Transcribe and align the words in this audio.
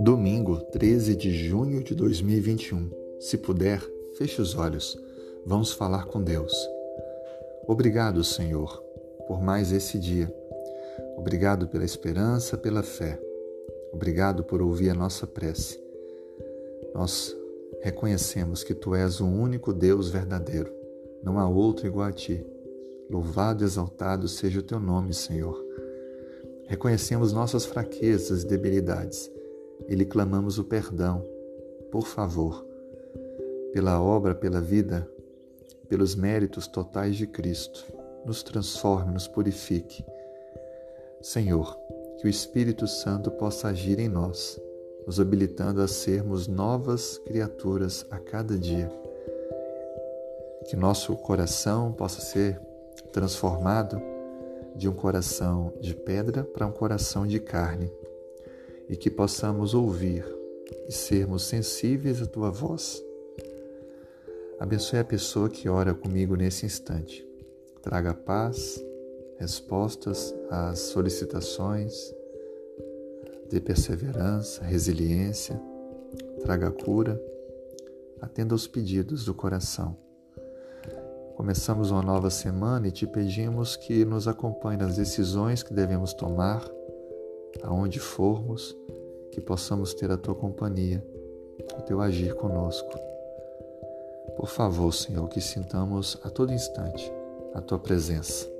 Domingo, 0.00 0.60
13 0.72 1.16
de 1.16 1.32
junho 1.32 1.82
de 1.82 1.94
2021. 1.94 2.90
Se 3.20 3.38
puder, 3.38 3.80
feche 4.16 4.40
os 4.40 4.54
olhos. 4.54 4.98
Vamos 5.46 5.72
falar 5.72 6.06
com 6.06 6.22
Deus. 6.22 6.52
Obrigado, 7.66 8.22
Senhor, 8.24 8.82
por 9.26 9.42
mais 9.42 9.72
esse 9.72 9.98
dia. 9.98 10.34
Obrigado 11.16 11.68
pela 11.68 11.84
esperança, 11.84 12.56
pela 12.56 12.82
fé. 12.82 13.20
Obrigado 13.92 14.44
por 14.44 14.62
ouvir 14.62 14.90
a 14.90 14.94
nossa 14.94 15.26
prece. 15.26 15.80
Nós 16.94 17.36
reconhecemos 17.80 18.62
que 18.62 18.74
Tu 18.74 18.94
és 18.94 19.20
o 19.20 19.26
único 19.26 19.72
Deus 19.72 20.08
verdadeiro. 20.08 20.72
Não 21.22 21.38
há 21.38 21.48
outro 21.48 21.86
igual 21.86 22.06
a 22.06 22.12
Ti. 22.12 22.44
Louvado 23.10 23.64
e 23.64 23.66
exaltado 23.66 24.28
seja 24.28 24.60
o 24.60 24.62
Teu 24.62 24.78
nome, 24.78 25.14
Senhor. 25.14 25.58
Reconhecemos 26.66 27.32
nossas 27.32 27.64
fraquezas 27.64 28.42
e 28.42 28.46
debilidades 28.46 29.30
e 29.88 29.94
lhe 29.94 30.04
clamamos 30.04 30.58
o 30.58 30.64
perdão. 30.64 31.24
Por 31.90 32.06
favor, 32.06 32.66
pela 33.72 34.02
obra, 34.02 34.34
pela 34.34 34.60
vida, 34.60 35.10
pelos 35.88 36.14
méritos 36.14 36.66
totais 36.66 37.16
de 37.16 37.26
Cristo, 37.26 37.86
nos 38.26 38.42
transforme, 38.42 39.14
nos 39.14 39.26
purifique. 39.26 40.04
Senhor, 41.22 41.74
que 42.18 42.26
o 42.26 42.28
Espírito 42.28 42.86
Santo 42.86 43.30
possa 43.30 43.68
agir 43.68 43.98
em 43.98 44.08
nós, 44.08 44.60
nos 45.06 45.18
habilitando 45.18 45.80
a 45.80 45.88
sermos 45.88 46.46
novas 46.46 47.16
criaturas 47.18 48.04
a 48.10 48.18
cada 48.18 48.58
dia. 48.58 48.90
Que 50.66 50.76
nosso 50.76 51.16
coração 51.16 51.92
possa 51.92 52.20
ser 52.20 52.60
transformado 53.12 54.00
de 54.76 54.88
um 54.88 54.92
coração 54.92 55.72
de 55.80 55.94
pedra 55.94 56.44
para 56.44 56.66
um 56.66 56.72
coração 56.72 57.26
de 57.26 57.40
carne 57.40 57.90
e 58.88 58.96
que 58.96 59.10
possamos 59.10 59.74
ouvir 59.74 60.24
e 60.88 60.92
sermos 60.92 61.44
sensíveis 61.44 62.22
à 62.22 62.26
tua 62.26 62.50
voz. 62.50 63.02
Abençoe 64.58 64.98
a 64.98 65.04
pessoa 65.04 65.48
que 65.48 65.68
ora 65.68 65.94
comigo 65.94 66.36
nesse 66.36 66.66
instante. 66.66 67.26
Traga 67.82 68.14
paz, 68.14 68.82
respostas 69.38 70.34
às 70.50 70.78
solicitações, 70.80 72.12
dê 73.48 73.60
perseverança, 73.60 74.64
resiliência, 74.64 75.60
traga 76.40 76.70
cura, 76.70 77.20
atenda 78.20 78.54
aos 78.54 78.66
pedidos 78.66 79.24
do 79.24 79.34
coração. 79.34 79.96
Começamos 81.38 81.92
uma 81.92 82.02
nova 82.02 82.30
semana 82.30 82.88
e 82.88 82.90
te 82.90 83.06
pedimos 83.06 83.76
que 83.76 84.04
nos 84.04 84.26
acompanhe 84.26 84.76
nas 84.76 84.96
decisões 84.96 85.62
que 85.62 85.72
devemos 85.72 86.12
tomar 86.12 86.68
aonde 87.62 88.00
formos, 88.00 88.76
que 89.30 89.40
possamos 89.40 89.94
ter 89.94 90.10
a 90.10 90.16
tua 90.16 90.34
companhia, 90.34 91.00
o 91.78 91.82
teu 91.82 92.00
agir 92.00 92.34
conosco. 92.34 92.90
Por 94.36 94.48
favor, 94.48 94.92
Senhor, 94.92 95.28
que 95.28 95.40
sintamos 95.40 96.18
a 96.24 96.28
todo 96.28 96.52
instante 96.52 97.08
a 97.54 97.60
tua 97.60 97.78
presença 97.78 98.50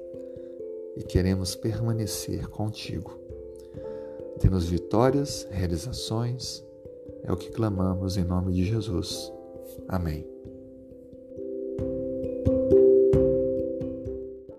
e 0.97 1.03
queremos 1.03 1.57
permanecer 1.57 2.47
contigo. 2.47 3.19
Temos 4.39 4.67
vitórias, 4.67 5.49
realizações, 5.51 6.65
é 7.25 7.33
o 7.33 7.37
que 7.37 7.51
clamamos 7.51 8.17
em 8.17 8.23
nome 8.23 8.53
de 8.53 8.65
Jesus. 8.65 9.33
Amém. 9.89 10.38